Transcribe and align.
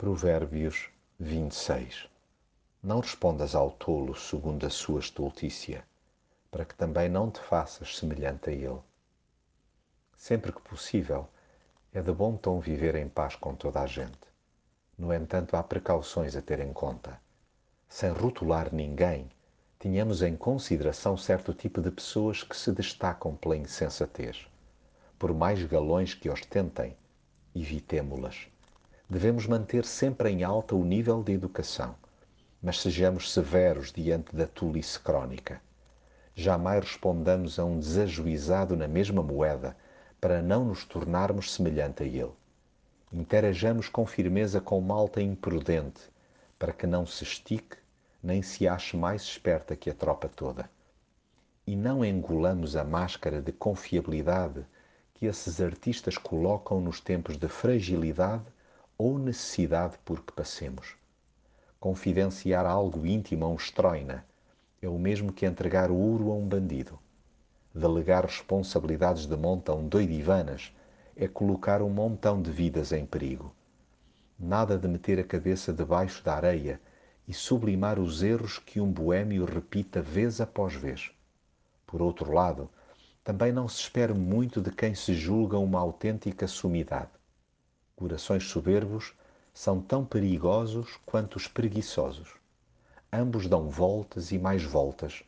Provérbios 0.00 0.90
26 1.18 2.08
Não 2.80 3.00
respondas 3.00 3.56
ao 3.56 3.72
tolo 3.72 4.14
segundo 4.14 4.64
a 4.64 4.70
sua 4.70 5.00
estultícia, 5.00 5.84
para 6.52 6.64
que 6.64 6.76
também 6.76 7.08
não 7.08 7.28
te 7.28 7.40
faças 7.40 7.98
semelhante 7.98 8.48
a 8.48 8.52
ele. 8.52 8.78
Sempre 10.16 10.52
que 10.52 10.60
possível, 10.62 11.28
é 11.92 12.00
de 12.00 12.12
bom 12.12 12.36
tom 12.36 12.60
viver 12.60 12.94
em 12.94 13.08
paz 13.08 13.34
com 13.34 13.56
toda 13.56 13.80
a 13.80 13.88
gente. 13.88 14.20
No 14.96 15.12
entanto, 15.12 15.56
há 15.56 15.64
precauções 15.64 16.36
a 16.36 16.42
ter 16.42 16.60
em 16.60 16.72
conta. 16.72 17.20
Sem 17.88 18.12
rotular 18.12 18.72
ninguém, 18.72 19.28
tenhamos 19.80 20.22
em 20.22 20.36
consideração 20.36 21.16
certo 21.16 21.52
tipo 21.52 21.82
de 21.82 21.90
pessoas 21.90 22.44
que 22.44 22.56
se 22.56 22.70
destacam 22.70 23.34
pela 23.34 23.56
insensatez. 23.56 24.46
Por 25.18 25.34
mais 25.34 25.60
galões 25.64 26.14
que 26.14 26.30
ostentem, 26.30 26.96
evitemo-las. 27.52 28.46
Devemos 29.10 29.46
manter 29.46 29.86
sempre 29.86 30.28
em 30.28 30.44
alta 30.44 30.76
o 30.76 30.84
nível 30.84 31.22
de 31.22 31.32
educação, 31.32 31.94
mas 32.62 32.78
sejamos 32.78 33.32
severos 33.32 33.90
diante 33.90 34.36
da 34.36 34.46
tolice 34.46 35.00
crónica. 35.00 35.62
Jamais 36.34 36.84
respondamos 36.84 37.58
a 37.58 37.64
um 37.64 37.78
desajuizado 37.78 38.76
na 38.76 38.86
mesma 38.86 39.22
moeda 39.22 39.74
para 40.20 40.42
não 40.42 40.62
nos 40.62 40.84
tornarmos 40.84 41.54
semelhante 41.54 42.02
a 42.02 42.06
ele. 42.06 42.34
Interajamos 43.10 43.88
com 43.88 44.04
firmeza 44.04 44.60
com 44.60 44.78
malta 44.78 45.22
imprudente, 45.22 46.02
para 46.58 46.74
que 46.74 46.86
não 46.86 47.06
se 47.06 47.24
estique 47.24 47.78
nem 48.22 48.42
se 48.42 48.68
ache 48.68 48.94
mais 48.94 49.22
esperta 49.22 49.74
que 49.74 49.88
a 49.88 49.94
tropa 49.94 50.28
toda. 50.28 50.68
E 51.66 51.74
não 51.74 52.04
engolamos 52.04 52.76
a 52.76 52.84
máscara 52.84 53.40
de 53.40 53.52
confiabilidade 53.52 54.66
que 55.14 55.24
esses 55.24 55.62
artistas 55.62 56.18
colocam 56.18 56.78
nos 56.78 57.00
tempos 57.00 57.38
de 57.38 57.48
fragilidade 57.48 58.44
ou 58.98 59.16
necessidade 59.16 59.96
por 60.04 60.24
que 60.24 60.32
passemos. 60.32 60.96
Confidenciar 61.78 62.66
algo 62.66 63.06
íntimo 63.06 63.44
a 63.44 63.48
um 63.48 63.54
estroina 63.54 64.26
é 64.82 64.88
o 64.88 64.98
mesmo 64.98 65.32
que 65.32 65.46
entregar 65.46 65.88
ouro 65.88 66.32
a 66.32 66.34
um 66.34 66.48
bandido. 66.48 66.98
Delegar 67.72 68.24
responsabilidades 68.24 69.24
de 69.26 69.36
monta 69.36 69.70
a 69.70 69.76
um 69.76 69.86
doidivanas 69.86 70.74
é 71.14 71.28
colocar 71.28 71.80
um 71.80 71.88
montão 71.88 72.42
de 72.42 72.50
vidas 72.50 72.90
em 72.90 73.06
perigo. 73.06 73.54
Nada 74.36 74.76
de 74.76 74.88
meter 74.88 75.20
a 75.20 75.24
cabeça 75.24 75.72
debaixo 75.72 76.24
da 76.24 76.34
areia 76.34 76.80
e 77.28 77.32
sublimar 77.32 78.00
os 78.00 78.22
erros 78.24 78.58
que 78.58 78.80
um 78.80 78.90
boêmio 78.90 79.44
repita 79.44 80.02
vez 80.02 80.40
após 80.40 80.74
vez. 80.74 81.12
Por 81.86 82.02
outro 82.02 82.32
lado, 82.32 82.68
também 83.22 83.52
não 83.52 83.68
se 83.68 83.80
espera 83.80 84.14
muito 84.14 84.60
de 84.60 84.72
quem 84.72 84.94
se 84.94 85.14
julga 85.14 85.58
uma 85.58 85.78
autêntica 85.78 86.48
sumidade. 86.48 87.17
Corações 87.98 88.44
soberbos 88.44 89.12
são 89.52 89.80
tão 89.80 90.04
perigosos 90.04 91.00
quanto 91.04 91.34
os 91.34 91.48
preguiçosos. 91.48 92.28
Ambos 93.12 93.48
dão 93.48 93.68
voltas 93.68 94.30
e 94.30 94.38
mais 94.38 94.62
voltas, 94.62 95.24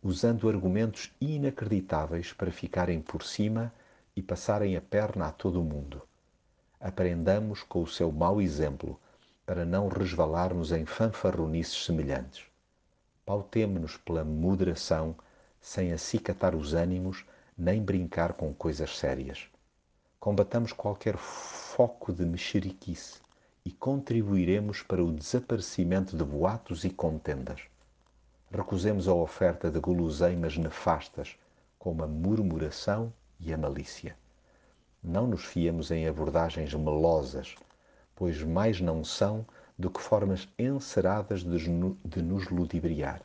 usando 0.00 0.48
argumentos 0.48 1.10
inacreditáveis 1.20 2.32
para 2.32 2.52
ficarem 2.52 3.00
por 3.00 3.24
cima 3.24 3.74
e 4.14 4.22
passarem 4.22 4.76
a 4.76 4.80
perna 4.80 5.26
a 5.26 5.32
todo 5.32 5.60
o 5.60 5.64
mundo. 5.64 6.00
Aprendamos 6.80 7.64
com 7.64 7.82
o 7.82 7.88
seu 7.88 8.12
mau 8.12 8.40
exemplo 8.40 9.00
para 9.44 9.64
não 9.64 9.88
resvalarmos 9.88 10.70
em 10.70 10.86
fanfarronices 10.86 11.84
semelhantes. 11.84 12.44
Pautemo-nos 13.26 13.96
pela 13.96 14.24
moderação, 14.24 15.16
sem 15.60 15.92
acicatar 15.92 16.54
os 16.54 16.72
ânimos 16.72 17.24
nem 17.58 17.82
brincar 17.82 18.34
com 18.34 18.54
coisas 18.54 18.96
sérias. 18.96 19.48
Combatamos 20.20 20.72
qualquer 20.72 21.16
foco 21.74 22.12
de 22.12 22.26
mexeriquice 22.26 23.18
e 23.64 23.70
contribuiremos 23.70 24.82
para 24.82 25.02
o 25.02 25.10
desaparecimento 25.10 26.14
de 26.14 26.22
boatos 26.22 26.84
e 26.84 26.90
contendas. 26.90 27.62
Recusemos 28.50 29.08
a 29.08 29.14
oferta 29.14 29.70
de 29.70 29.80
guloseimas 29.80 30.58
nefastas, 30.58 31.34
como 31.78 32.04
a 32.04 32.06
murmuração 32.06 33.10
e 33.40 33.54
a 33.54 33.56
malícia. 33.56 34.14
Não 35.02 35.26
nos 35.26 35.46
fiemos 35.46 35.90
em 35.90 36.06
abordagens 36.06 36.74
melosas, 36.74 37.54
pois 38.14 38.42
mais 38.42 38.78
não 38.78 39.02
são 39.02 39.46
do 39.78 39.88
que 39.88 40.02
formas 40.02 40.46
enceradas 40.58 41.42
de 41.42 42.22
nos 42.22 42.50
ludibriar. 42.50 43.22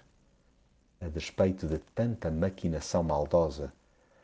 A 1.01 1.09
despeito 1.09 1.67
de 1.67 1.79
tanta 1.93 2.31
maquinação 2.31 3.03
maldosa, 3.03 3.73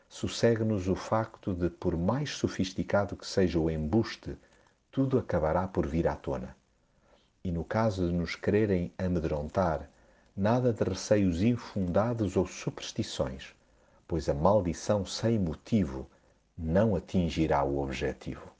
sossegue-nos 0.08 0.88
o 0.88 0.94
facto 0.94 1.54
de, 1.54 1.68
por 1.68 1.96
mais 1.96 2.30
sofisticado 2.30 3.16
que 3.16 3.26
seja 3.26 3.58
o 3.58 3.70
embuste, 3.70 4.36
tudo 4.90 5.18
acabará 5.18 5.66
por 5.66 5.86
vir 5.86 6.06
à 6.06 6.14
tona. 6.14 6.56
E 7.42 7.50
no 7.50 7.64
caso 7.64 8.06
de 8.06 8.12
nos 8.12 8.36
quererem 8.36 8.92
amedrontar, 8.96 9.90
nada 10.36 10.72
de 10.72 10.84
receios 10.84 11.42
infundados 11.42 12.36
ou 12.36 12.46
superstições, 12.46 13.54
pois 14.06 14.28
a 14.28 14.34
maldição 14.34 15.04
sem 15.04 15.38
motivo 15.38 16.08
não 16.56 16.94
atingirá 16.94 17.64
o 17.64 17.82
objetivo. 17.82 18.53